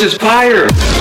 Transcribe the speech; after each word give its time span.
This 0.00 0.14
is 0.14 0.18
fire. 0.18 0.99